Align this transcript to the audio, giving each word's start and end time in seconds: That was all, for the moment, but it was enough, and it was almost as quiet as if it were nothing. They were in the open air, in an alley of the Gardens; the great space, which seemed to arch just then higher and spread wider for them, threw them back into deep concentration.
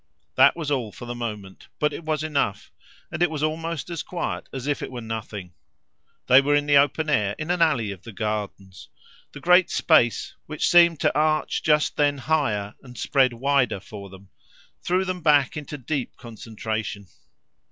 That 0.33 0.55
was 0.55 0.71
all, 0.71 0.91
for 0.91 1.05
the 1.05 1.13
moment, 1.13 1.67
but 1.77 1.93
it 1.93 2.03
was 2.03 2.23
enough, 2.23 2.71
and 3.11 3.21
it 3.21 3.29
was 3.29 3.43
almost 3.43 3.87
as 3.91 4.01
quiet 4.01 4.49
as 4.51 4.65
if 4.65 4.81
it 4.81 4.91
were 4.91 4.99
nothing. 4.99 5.53
They 6.25 6.41
were 6.41 6.55
in 6.55 6.65
the 6.65 6.75
open 6.77 7.07
air, 7.07 7.35
in 7.37 7.51
an 7.51 7.61
alley 7.61 7.91
of 7.91 8.01
the 8.01 8.11
Gardens; 8.11 8.89
the 9.31 9.39
great 9.39 9.69
space, 9.69 10.33
which 10.47 10.67
seemed 10.67 10.99
to 11.01 11.15
arch 11.15 11.61
just 11.61 11.97
then 11.97 12.17
higher 12.17 12.73
and 12.81 12.97
spread 12.97 13.33
wider 13.33 13.79
for 13.79 14.09
them, 14.09 14.29
threw 14.81 15.05
them 15.05 15.21
back 15.21 15.55
into 15.55 15.77
deep 15.77 16.17
concentration. 16.17 17.05